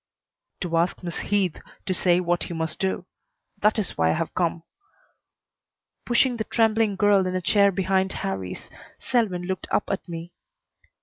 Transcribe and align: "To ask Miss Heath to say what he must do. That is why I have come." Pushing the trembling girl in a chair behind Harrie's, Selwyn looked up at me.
"To 0.61 0.77
ask 0.77 1.03
Miss 1.03 1.19
Heath 1.19 1.61
to 1.85 1.93
say 1.93 2.19
what 2.19 2.45
he 2.45 2.55
must 2.55 2.79
do. 2.79 3.05
That 3.61 3.77
is 3.77 3.99
why 3.99 4.09
I 4.09 4.13
have 4.13 4.33
come." 4.33 4.63
Pushing 6.07 6.37
the 6.37 6.43
trembling 6.43 6.95
girl 6.95 7.27
in 7.27 7.35
a 7.35 7.39
chair 7.39 7.71
behind 7.71 8.11
Harrie's, 8.13 8.71
Selwyn 8.97 9.43
looked 9.45 9.67
up 9.69 9.91
at 9.91 10.09
me. 10.09 10.31